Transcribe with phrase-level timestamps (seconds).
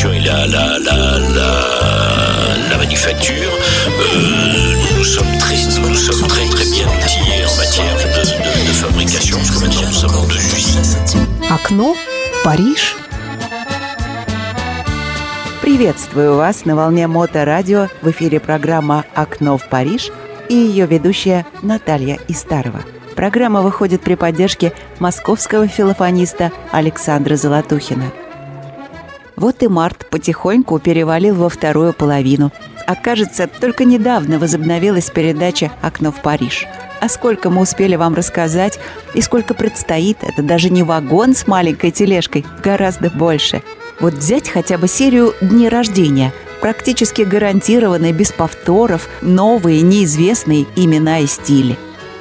[0.00, 1.50] fabrication et la, la, la, la,
[2.70, 3.52] la manufacture,
[3.88, 8.72] euh, nous sommes très, nous sommes très, très bien outillés en matière de, de, de
[8.72, 10.96] fabrication, parce que maintenant nous sommes en deux usines.
[11.50, 11.96] Окно
[12.44, 12.96] Париж.
[15.60, 17.88] Приветствую вас на волне Моторадио.
[18.02, 20.10] В эфире программа «Окно в Париж»
[20.48, 22.80] и ее ведущая Наталья Истарова.
[23.14, 28.10] Программа выходит при поддержке московского филофониста Александра Золотухина.
[29.40, 32.52] Вот и март потихоньку перевалил во вторую половину.
[32.86, 36.66] А кажется, только недавно возобновилась передача «Окно в Париж».
[37.00, 38.78] А сколько мы успели вам рассказать
[39.14, 43.62] и сколько предстоит, это даже не вагон с маленькой тележкой, гораздо больше.
[43.98, 51.26] Вот взять хотя бы серию «Дни рождения», практически гарантированные, без повторов, новые, неизвестные имена и
[51.26, 51.78] стили.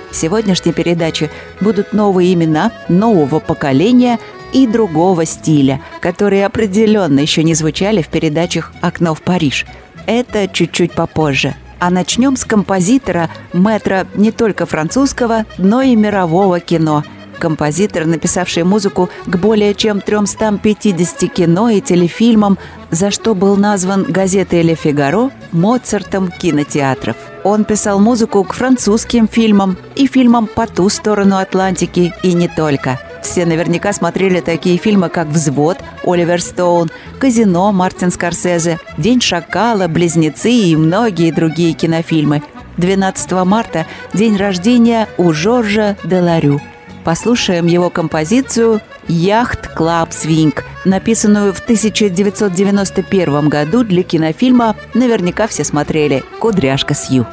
[0.09, 4.19] В сегодняшней передаче будут новые имена нового поколения
[4.53, 9.65] и другого стиля, которые определенно еще не звучали в передачах «Окно в Париж».
[10.05, 11.55] Это чуть-чуть попозже.
[11.79, 17.03] А начнем с композитора, мэтра не только французского, но и мирового кино–
[17.39, 22.59] композитор, написавший музыку к более чем 350 кино и телефильмам,
[22.91, 27.15] за что был назван газетой «Ле Фигаро» Моцартом кинотеатров.
[27.43, 32.99] Он писал музыку к французским фильмам и фильмам по ту сторону Атлантики и не только.
[33.21, 40.51] Все наверняка смотрели такие фильмы, как «Взвод» Оливер Стоун, «Казино» Мартин Скорсезе, «День шакала», «Близнецы»
[40.51, 42.43] и многие другие кинофильмы.
[42.77, 46.61] 12 марта– день рождения у Жоржа Деларю–
[47.09, 56.23] Послушаем его композицию «Yacht Club Swing», написанную в 1991 году для кинофильма «Наверняка все смотрели»
[56.39, 57.25] «Кудряшка Сью».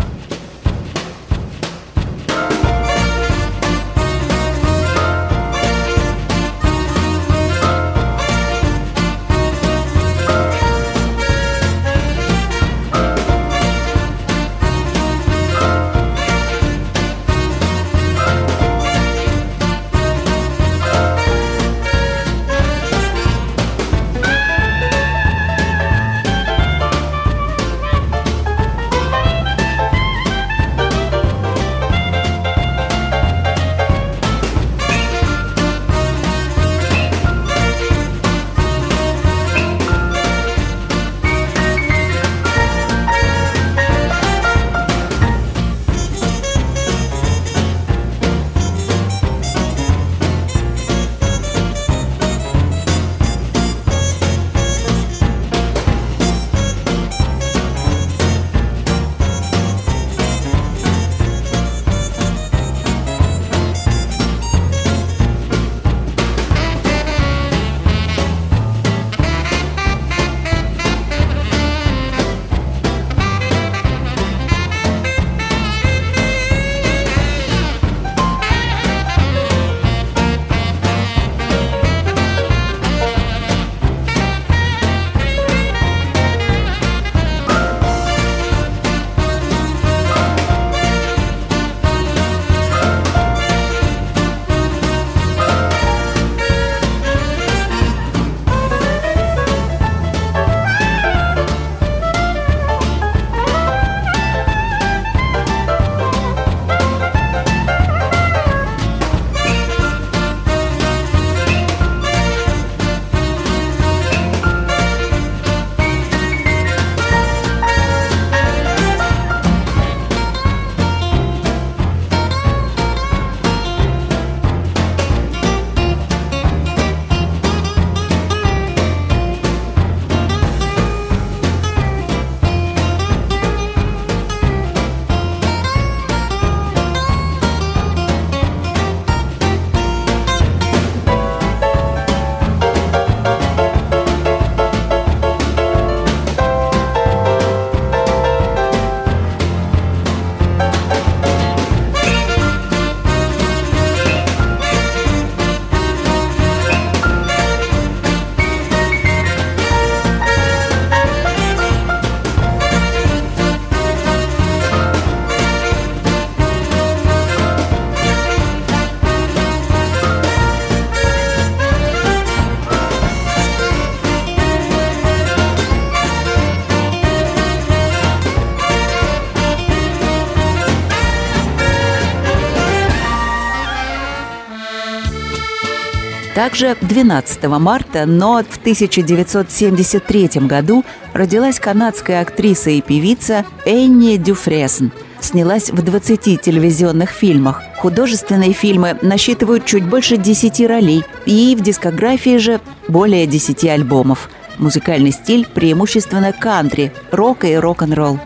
[186.46, 194.90] Также 12 марта, но в 1973 году родилась канадская актриса и певица Энни Дюфресн.
[195.18, 197.64] Снялась в 20 телевизионных фильмах.
[197.78, 204.30] Художественные фильмы насчитывают чуть больше 10 ролей, и в дискографии же более 10 альбомов.
[204.58, 208.20] Музыкальный стиль преимущественно кантри, рок и рок-н-ролл.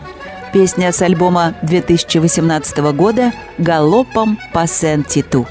[0.53, 5.47] Песня с альбома 2018 года «Галопом по Сен-Титу».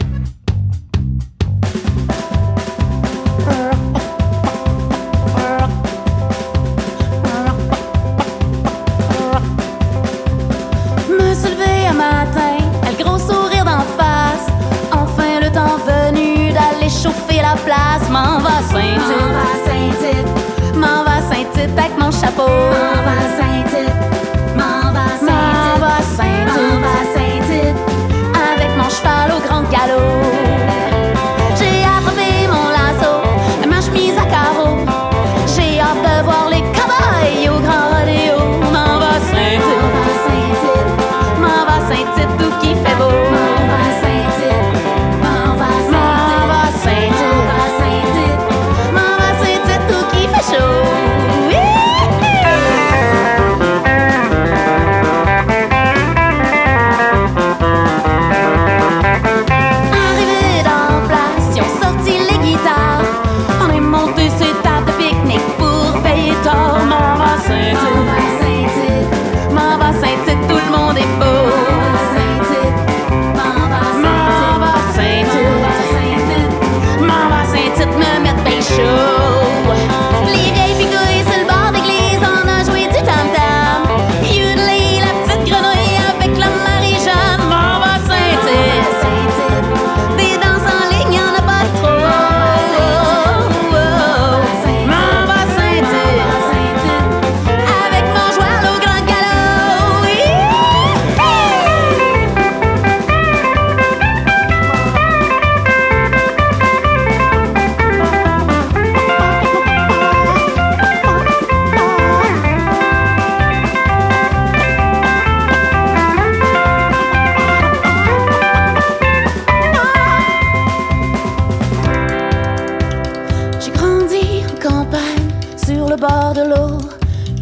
[125.90, 126.78] le bord de l'eau.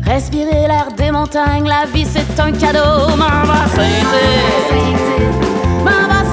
[0.04, 3.08] Respirer l'air des montagnes, la vie c'est un cadeau.
[3.16, 3.82] M'en va saint
[5.84, 6.24] M'en va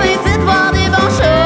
[0.46, 1.45] voir des bons.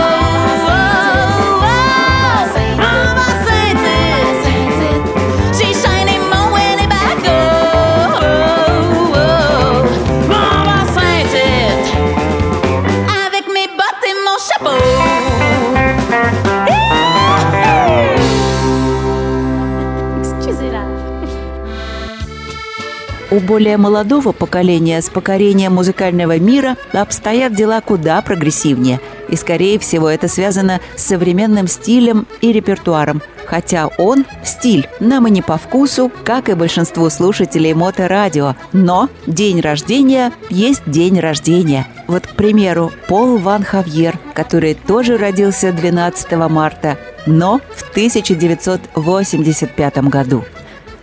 [23.31, 28.99] У более молодого поколения с покорением музыкального мира обстоят дела куда прогрессивнее.
[29.27, 33.21] И, скорее всего, это связано с современным стилем и репертуаром.
[33.45, 38.55] Хотя он, стиль, нам и не по вкусу, как и большинству слушателей моторадио.
[38.73, 41.85] Но день рождения есть день рождения.
[42.07, 46.97] Вот, к примеру, Пол Ван Хавьер, который тоже родился 12 марта,
[47.27, 50.43] но в 1985 году.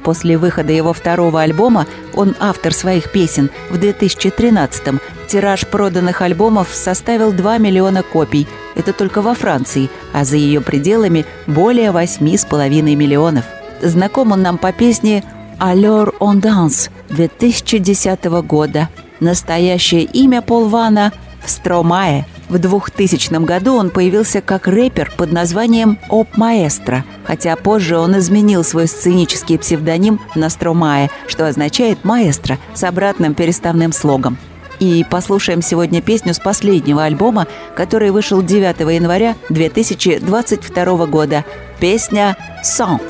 [0.07, 1.85] После выхода его второго альбома
[2.15, 5.01] он автор своих песен в 2013-м.
[5.27, 8.47] Тираж проданных альбомов составил 2 миллиона копий.
[8.77, 13.47] Это только во Франции, а за ее пределами более 8,5 миллионов.
[13.83, 15.25] Знаком он нам по песне
[15.59, 18.89] «Alors on danse» 2010 года.
[19.19, 21.13] Настоящее имя Полвана–
[21.47, 28.19] Стромае– в 2000 году он появился как рэпер под названием «Оп Маэстро», хотя позже он
[28.19, 34.39] изменил свой сценический псевдоним на Стромае, что означает «маэстро» с обратным переставным слогом.
[34.79, 41.45] И послушаем сегодня песню с последнего альбома, который вышел 9 января 2022 года.
[41.81, 43.03] Песня «Сант».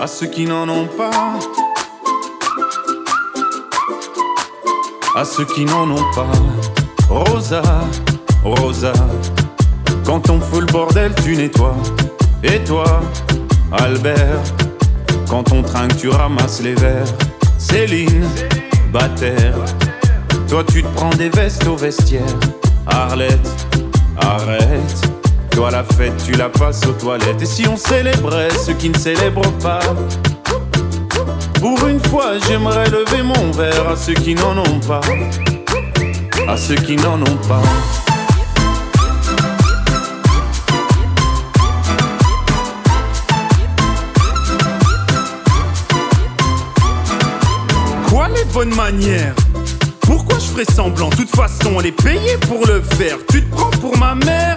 [0.00, 1.40] À ceux qui n'en ont pas,
[5.18, 6.30] à ceux qui n'en ont pas.
[7.10, 7.60] Rosa,
[8.44, 8.92] Rosa,
[10.04, 11.74] quand on fout le bordel, tu nettoies.
[12.44, 13.00] Et toi,
[13.72, 14.40] Albert,
[15.28, 17.12] quand on trinque, tu ramasses les verres.
[17.58, 18.28] Céline,
[18.92, 19.58] Bataire,
[20.48, 22.22] toi tu te prends des vestes au vestiaire.
[22.86, 23.66] Arlette,
[24.20, 25.10] arrête.
[25.50, 27.42] Toi la fête, tu la passes aux toilettes.
[27.42, 29.80] Et si on célébrait ceux qui ne célèbrent pas?
[31.60, 35.00] Pour une fois, j'aimerais lever mon verre à ceux qui n'en ont pas.
[36.46, 37.62] À ceux qui n'en ont pas.
[48.08, 49.34] Quoi les bonnes manières?
[50.00, 51.08] Pourquoi je ferais semblant?
[51.10, 53.16] De toute façon, on est payé pour le faire.
[53.30, 54.56] Tu te prends pour ma mère?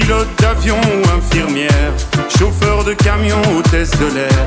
[0.00, 1.92] Pilote d'avion ou infirmière,
[2.38, 4.46] chauffeur de camion, hôtesse de l'air,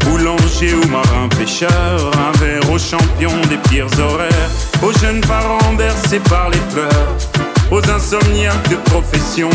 [0.00, 1.70] boulanger ou marin pêcheur,
[2.18, 4.50] un verre aux champions des pires horaires,
[4.82, 7.16] aux jeunes parents bercés par les pleurs,
[7.70, 9.48] aux insomniaques de profession,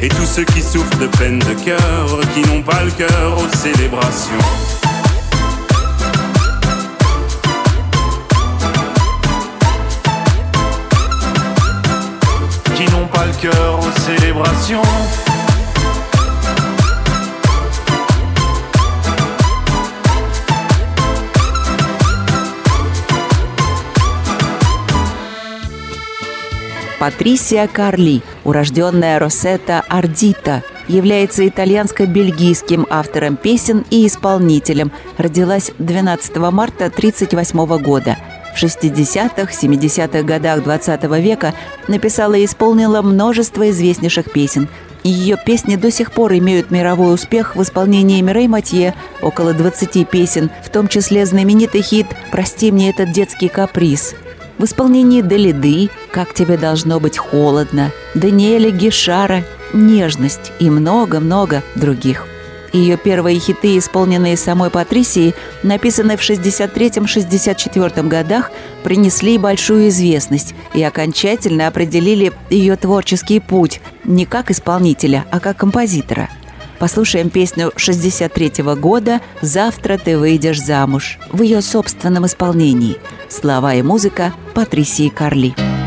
[0.00, 3.56] et tous ceux qui souffrent de peine de cœur, qui n'ont pas le cœur aux
[3.56, 4.32] célébrations.
[12.74, 14.82] Qui n'ont pas le cœur aux célébrations.
[26.98, 34.92] Патрисия Карли, урожденная Росетта Ардита, является итальянско-бельгийским автором песен и исполнителем.
[35.18, 38.16] Родилась 12 марта 1938 года.
[38.54, 41.54] В 60-х, 70-х годах 20 века
[41.88, 44.68] написала и исполнила множество известнейших песен.
[45.04, 50.50] Ее песни до сих пор имеют мировой успех в исполнении Мирей Матье, около 20 песен,
[50.64, 54.14] в том числе знаменитый хит «Прости мне этот детский каприз»,
[54.58, 59.42] в исполнении Делиды «Как тебе должно быть холодно», Даниэля Гишара
[59.72, 62.28] «Нежность» и много-много других.
[62.72, 68.50] Ее первые хиты, исполненные самой Патрисией, написанные в 63-64 годах,
[68.82, 76.28] принесли большую известность и окончательно определили ее творческий путь не как исполнителя, а как композитора–
[76.82, 82.96] Послушаем песню 63 года «Завтра ты выйдешь замуж» в ее собственном исполнении.
[83.28, 85.54] Слова и музыка Патрисии Карли.
[85.54, 85.81] Arrête,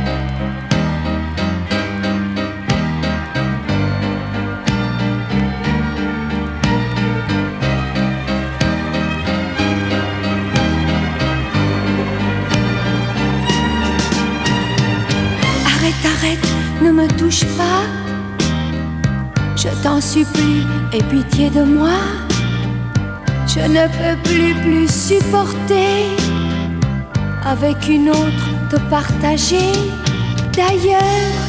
[20.93, 21.99] aie pitié de moi.
[23.47, 26.07] Je ne peux plus, plus supporter
[27.45, 29.71] avec une autre te partager.
[30.53, 31.39] D'ailleurs,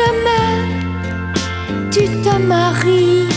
[0.00, 0.50] demain,
[1.90, 3.28] tu te maries.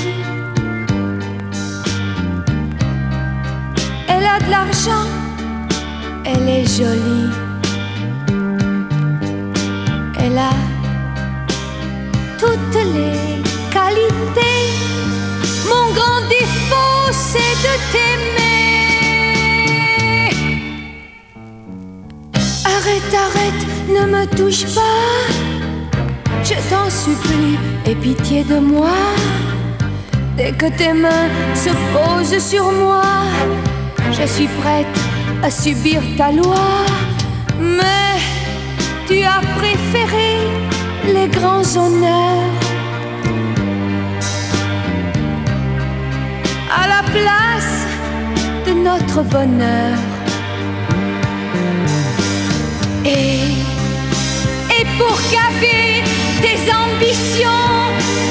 [4.08, 5.08] Elle a de l'argent,
[6.26, 7.30] elle est jolie.
[10.20, 10.54] Elle a
[12.40, 13.41] toutes les
[15.68, 18.42] Mon grand défaut, c'est de t'aimer.
[22.66, 25.10] Arrête, arrête, ne me touche pas.
[26.44, 28.98] Je t'en supplie, aie pitié de moi.
[30.38, 33.04] Dès que tes mains se posent sur moi,
[34.12, 34.98] je suis prête
[35.44, 36.66] à subir ta loi.
[37.60, 38.20] Mais
[39.08, 40.32] tu as préféré
[41.06, 42.51] les grands honneurs
[46.80, 47.86] à la place
[48.66, 49.98] de notre bonheur.
[53.06, 53.42] Et,
[54.78, 56.04] et pour caver
[56.42, 57.74] tes ambitions,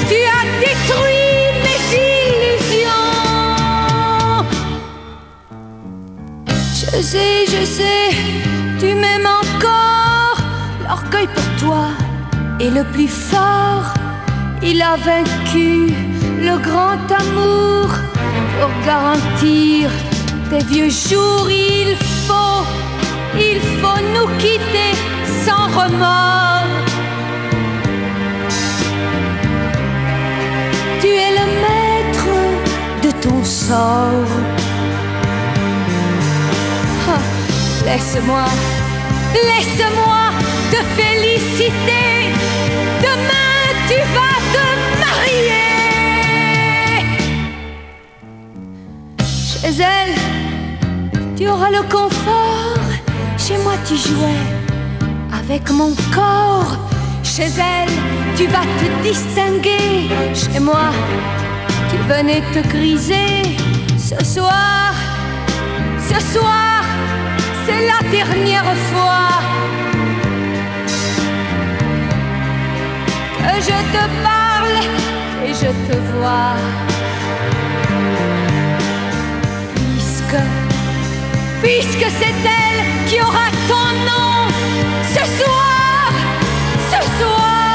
[0.09, 3.15] tu as détruit mes illusions.
[6.73, 8.09] Je sais, je sais,
[8.79, 10.37] tu m'aimes encore.
[10.87, 11.85] l'orgueil pour toi
[12.59, 13.93] est le plus fort.
[14.63, 15.91] Il a vaincu
[16.39, 17.89] le grand amour
[18.61, 19.89] pour garantir
[20.49, 21.49] tes vieux jours.
[21.49, 21.95] Il
[22.27, 22.63] faut,
[23.35, 24.91] il faut nous quitter
[25.43, 26.75] sans remords.
[31.01, 32.29] Tu es le maître
[33.03, 34.31] de ton sort.
[37.09, 37.23] Ah,
[37.85, 38.45] Laisse-moi,
[39.49, 40.23] laisse-moi
[40.71, 42.29] te féliciter.
[43.01, 44.40] Demain, tu vas
[49.71, 50.15] Chez elle,
[51.37, 52.89] tu auras le confort.
[53.37, 54.43] Chez moi, tu jouais
[55.31, 56.77] avec mon corps.
[57.23, 57.93] Chez elle,
[58.35, 60.09] tu vas te distinguer.
[60.33, 60.89] Chez moi,
[61.89, 63.43] tu venais te griser.
[63.97, 64.93] Ce soir,
[66.09, 66.83] ce soir,
[67.65, 69.39] c'est la dernière fois
[73.37, 74.79] que je te parle
[75.45, 76.57] et je te vois.
[80.31, 80.45] Puisque,
[81.61, 84.47] puisque c'est elle qui aura ton nom
[85.09, 86.11] ce soir,
[86.89, 87.67] ce soir,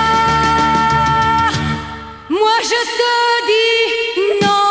[2.30, 3.14] moi je te
[3.50, 3.76] dis
[4.42, 4.66] non.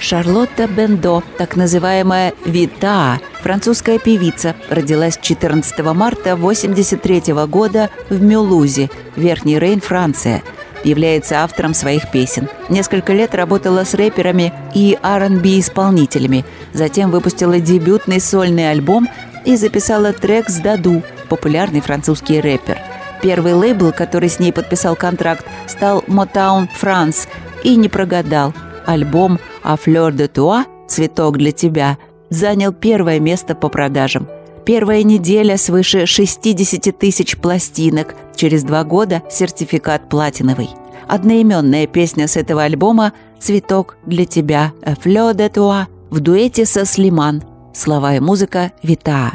[0.00, 9.58] Шарлотта Бендо, так называемая Вита, французская певица, родилась 14 марта 1983 года в Мюлузе, Верхний
[9.58, 10.42] Рейн, Франция.
[10.84, 12.48] Является автором своих песен.
[12.68, 16.44] Несколько лет работала с рэперами и R&B исполнителями.
[16.72, 19.08] Затем выпустила дебютный сольный альбом
[19.44, 22.78] и записала трек с Даду, популярный французский рэпер.
[23.22, 27.28] Первый лейбл, который с ней подписал контракт, стал Motown France
[27.62, 28.54] и не прогадал.
[28.86, 31.98] Альбом «А флёр де туа» «Цветок для тебя»
[32.30, 34.26] занял первое место по продажам.
[34.64, 40.70] Первая неделя свыше 60 тысяч пластинок, через два года сертификат платиновый.
[41.08, 46.84] Одноименная песня с этого альбома «Цветок для тебя» «А флёр де туа» в дуэте со
[46.84, 47.42] Слиман.
[47.72, 49.32] Слова и музыка Вита.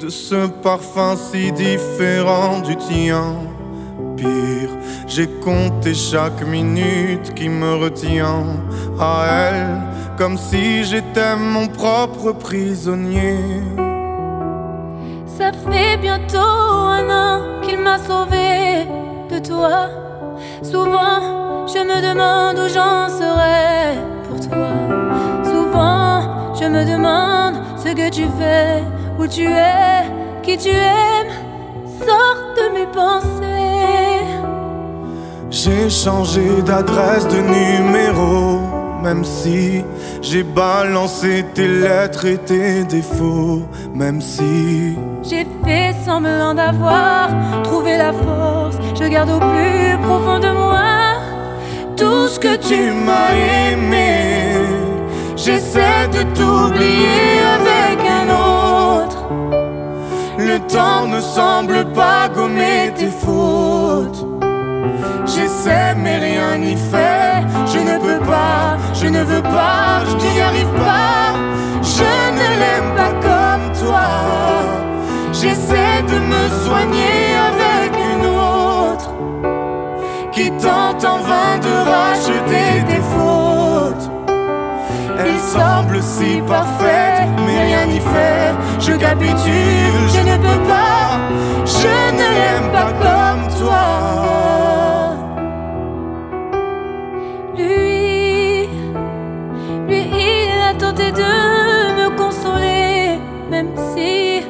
[0.00, 3.53] De ce parfum si différent du tien.
[4.16, 4.70] Pire,
[5.06, 8.44] j'ai compté chaque minute qui me retient
[9.00, 13.38] à elle, comme si j'étais mon propre prisonnier.
[15.26, 18.86] Ça fait bientôt un an qu'il m'a sauvé
[19.30, 19.88] de toi.
[20.62, 23.96] Souvent, je me demande où j'en serais
[24.28, 24.68] pour toi.
[25.44, 28.82] Souvent, je me demande ce que tu fais,
[29.18, 30.04] où tu es,
[30.42, 31.34] qui tu aimes.
[31.98, 33.63] Sors de mes pensées.
[35.50, 38.60] J'ai changé d'adresse, de numéro,
[39.02, 39.84] même si
[40.20, 43.62] j'ai balancé tes lettres et tes défauts,
[43.94, 47.28] même si J'ai fait semblant d'avoir
[47.62, 48.76] trouvé la force.
[49.00, 51.14] Je garde au plus profond de moi
[51.96, 53.32] tout ce que tu m'as
[53.70, 54.56] aimé.
[55.36, 57.53] J'essaie de t'oublier.
[60.46, 64.26] Le temps ne semble pas gommer tes fautes.
[65.24, 67.42] J'essaie mais rien n'y fait.
[67.72, 71.32] Je ne peux pas, je ne veux pas, je n'y arrive pas.
[71.82, 74.08] Je ne l'aime pas comme toi.
[75.32, 79.10] J'essaie de me soigner avec une autre
[80.32, 83.43] qui tente en vain de racheter tes fautes.
[85.18, 88.54] Elle semble si parfaite, mais rien n'y fait.
[88.80, 91.20] Je capitule, je ne peux pas,
[91.64, 93.84] je ne l'aime pas comme toi.
[97.56, 98.68] Lui,
[99.88, 101.32] lui, il a tenté de
[101.98, 103.18] me consoler,
[103.50, 104.42] même si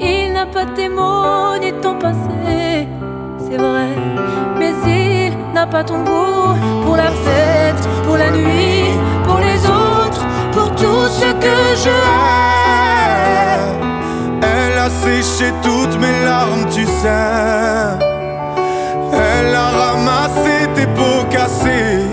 [0.00, 2.88] il n'a pas tes mots ni ton passé.
[3.38, 3.88] C'est vrai,
[4.58, 8.73] mais il n'a pas ton goût pour la fête, pour la nuit,
[11.74, 13.64] je hais.
[14.42, 17.98] Elle a séché toutes mes larmes, tu sais.
[19.12, 22.06] Elle a ramassé tes peaux cassées.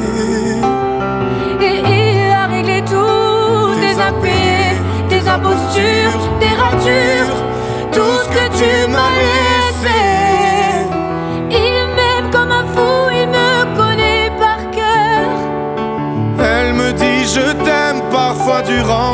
[1.62, 4.76] Et il a réglé tout, tes impayés,
[5.10, 7.36] tes impostures, tes ratures,
[7.92, 9.14] tout ce que tu m'as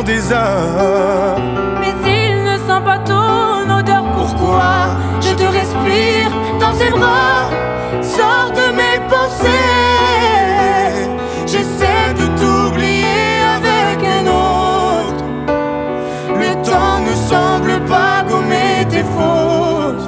[0.08, 7.50] Mais il ne sent pas ton odeur, pourquoi je te respire dans ses bras?
[8.02, 9.50] Sors de mes pensées,
[11.46, 15.26] j'essaie de t'oublier avec un autre.
[16.40, 20.08] Le temps ne semble pas gommer tes fautes.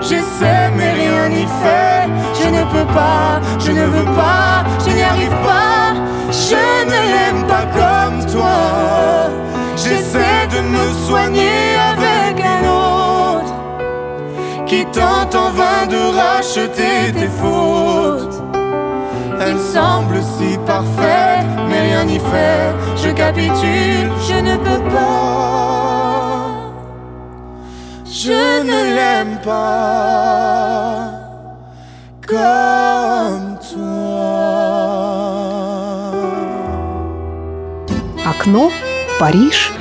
[0.00, 2.08] J'essaie mais rien n'y fait,
[2.42, 4.37] je ne peux pas, je ne veux pas.
[11.07, 13.53] soigner avec un autre
[14.65, 18.41] qui tente en vain de racheter tes fautes.
[19.39, 22.73] Elle semble si parfaite, mais rien n'y fait.
[22.95, 26.03] Je capitule, je ne peux pas.
[28.05, 31.09] Je ne l'aime pas
[32.25, 34.03] comme toi.
[38.25, 39.71] Окно в Париж.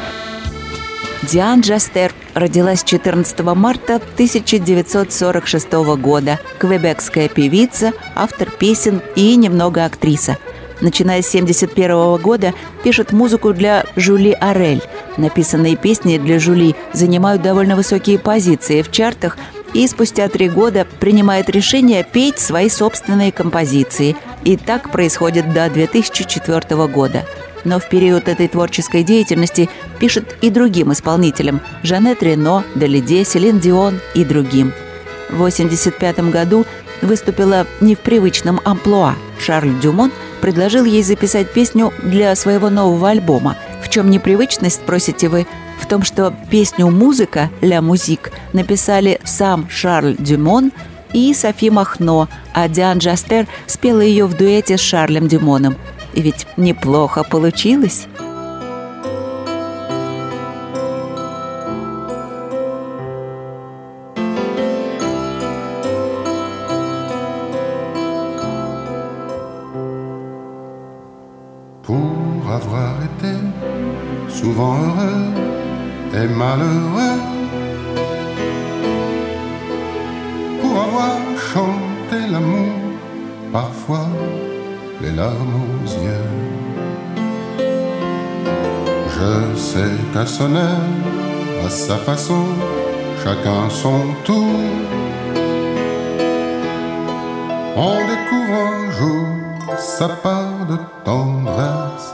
[1.28, 6.40] Диан Джастер родилась 14 марта 1946 года.
[6.58, 10.38] Квебекская певица, автор песен и немного актриса.
[10.80, 14.82] Начиная с 1971 года пишет музыку для Жули Арель.
[15.18, 19.38] Написанные песни для Жули занимают довольно высокие позиции в чартах
[19.74, 24.16] и спустя три года принимает решение петь свои собственные композиции.
[24.46, 27.26] И так происходит до 2004 года
[27.68, 34.00] но в период этой творческой деятельности пишет и другим исполнителям– Жанет Рено, Далиде, Селин Дион
[34.16, 34.72] и другим.
[35.30, 36.66] В 1985 году
[37.02, 39.16] выступила не в привычном амплуа.
[39.38, 43.58] Шарль Дюмон предложил ей записать песню для своего нового альбома.
[43.84, 45.46] В чем непривычность, спросите вы?
[45.80, 50.72] В том, что песню «Музыка» «Ля Музик» написали сам Шарль Дюмон
[51.12, 55.76] и Софи Махно, а Диан Джастер спела ее в дуэте с Шарлем Дюмоном–
[56.18, 58.08] и ведь неплохо получилось.
[71.84, 73.34] Pour avoir été
[74.28, 75.32] souvent heureux
[76.16, 77.07] et malheureux,
[90.18, 90.76] sais sonner
[91.66, 92.44] à sa façon,
[93.24, 94.60] chacun son tour.
[97.76, 99.26] On découvre un jour
[99.78, 102.10] sa part de tendresse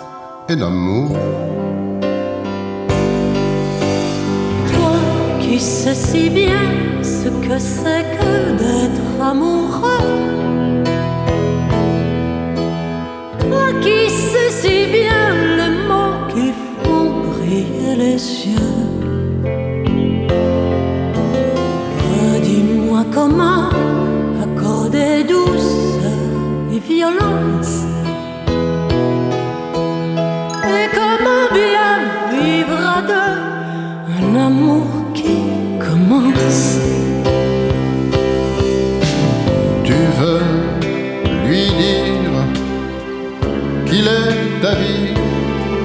[0.49, 1.17] et d'amour.
[4.73, 4.97] Toi
[5.39, 6.65] qui sais si bien
[7.01, 10.43] ce que c'est que d'être amoureux
[13.81, 15.62] qui sait si bien
[22.05, 23.69] Redis-moi comment
[24.43, 26.11] accorder douceur
[26.71, 27.75] et violence.
[30.63, 31.93] Et comment bien
[32.29, 33.35] vivre à deux
[34.19, 35.37] un amour qui
[35.79, 36.77] commence.
[39.83, 40.45] Tu veux
[41.47, 42.35] lui dire
[43.87, 45.13] qu'il est ta vie.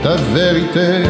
[0.03, 1.03] ta vérité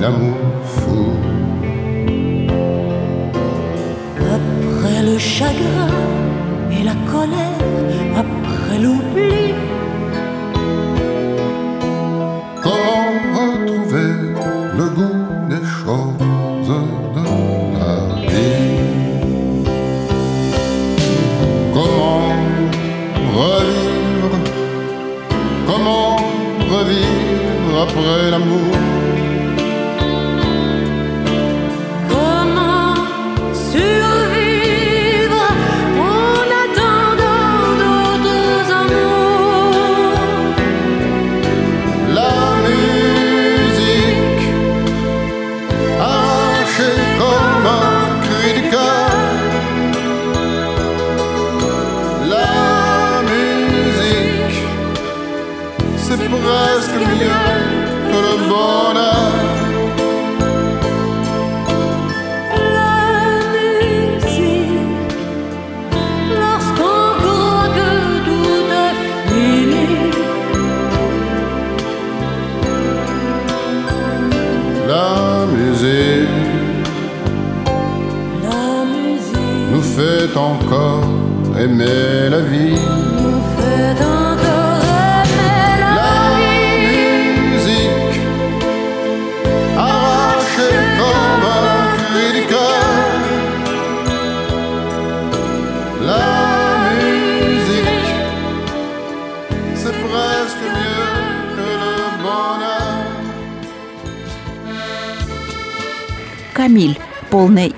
[0.00, 1.12] l'amour fou.
[4.38, 5.88] Après le chagrin,
[6.70, 7.64] et la colère
[8.16, 9.54] après l'oubli.
[12.62, 13.04] Comment
[13.38, 14.10] retrouver
[14.78, 16.74] le goût des choses
[17.16, 17.28] de
[17.78, 17.94] la
[18.30, 18.78] vie?
[21.74, 22.30] Comment
[23.38, 24.34] revivre?
[25.66, 26.16] Comment
[26.72, 28.67] revivre après l'amour?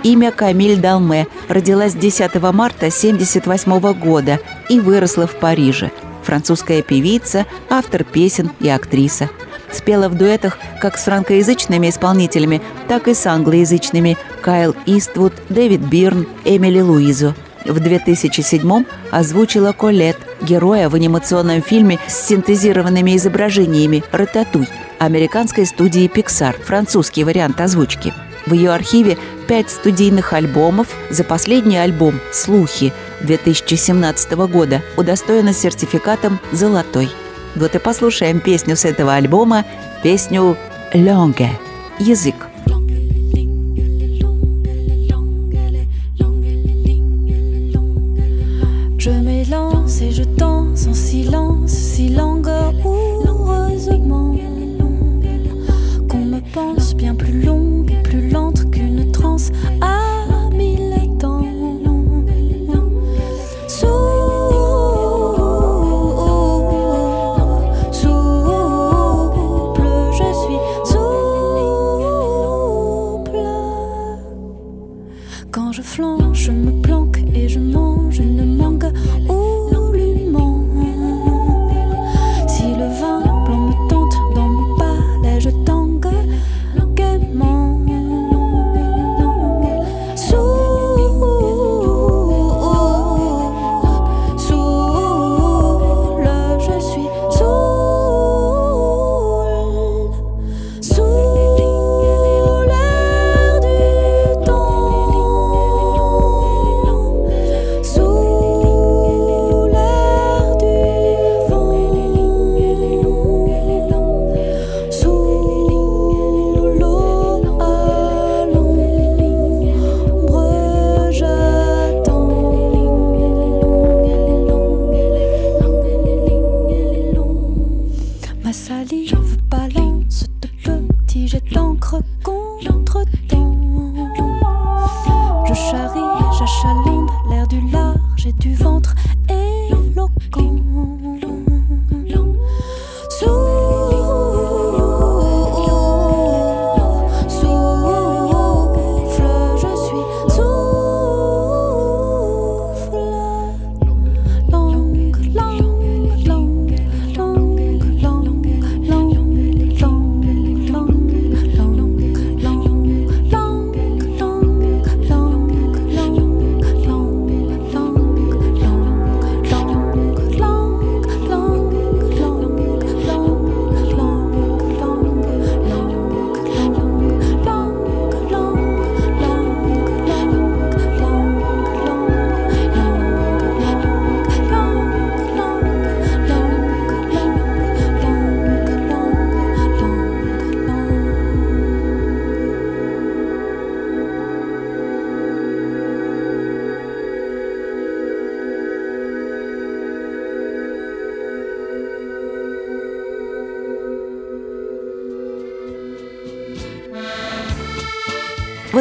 [0.03, 1.27] Имя Камиль Далме.
[1.49, 5.91] Родилась 10 марта 1978 года и выросла в Париже.
[6.23, 9.31] Французская певица, автор песен и актриса.
[9.73, 16.27] Спела в дуэтах как с франкоязычными исполнителями, так и с англоязычными Кайл Иствуд, Дэвид Бирн,
[16.45, 17.35] Эмили Луизо.
[17.65, 24.67] В 2007 озвучила Колет, героя в анимационном фильме с синтезированными изображениями «Рататуй»
[24.99, 28.13] американской студии Pixar, французский вариант озвучки.
[28.51, 30.89] В ее архиве пять студийных альбомов.
[31.09, 37.11] За последний альбом «Слухи» 2017 года удостоена сертификатом «Золотой».
[37.55, 39.65] Вот и послушаем песню с этого альбома,
[40.03, 40.57] песню
[40.93, 41.51] «Лонге»–
[42.01, 42.35] «Язык».
[48.99, 54.37] Je m'élance et je danse en silence, si langoureusement
[56.09, 57.70] qu'on me pense bien plus lente
[59.49, 59.51] miles.
[59.65, 60.00] I oh,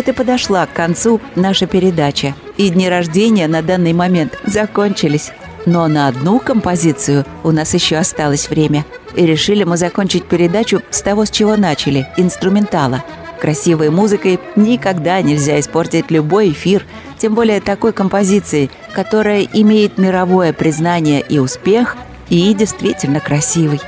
[0.09, 2.35] и подошла к концу наша передача.
[2.57, 5.31] И дни рождения на данный момент закончились.
[5.65, 8.85] Но на одну композицию у нас еще осталось время.
[9.15, 13.03] И решили мы закончить передачу с того, с чего начали– инструментала.
[13.39, 16.85] Красивой музыкой никогда нельзя испортить любой эфир,
[17.17, 21.95] тем более такой композиции, которая имеет мировое признание и успех,
[22.29, 23.79] и действительно красивый.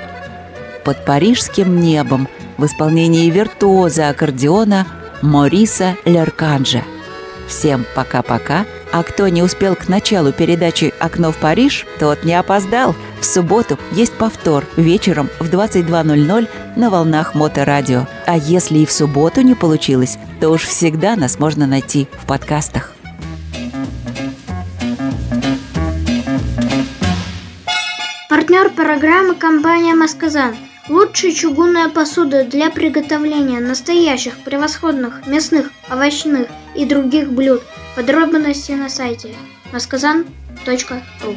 [0.85, 4.87] «Под парижским небом» в исполнении виртуоза аккордеона
[5.21, 6.83] Мориса Лерканджа.
[7.47, 12.95] Всем пока-пока А кто не успел к началу передачи «Окно в Париж», тот не опоздал.
[13.19, 18.07] В субботу есть повтор вечером в 22.00 на волнах Моторадио.
[18.25, 22.93] А если и в субботу не получилось, то уж всегда нас можно найти в подкастах.
[28.27, 30.55] Партнер программы компания «Масказан».
[30.89, 37.61] Лучшая чугунная посуда для приготовления настоящих превосходных мясных, овощных и других блюд.
[37.95, 39.35] Подробности на сайте
[39.71, 41.35] masказан.ру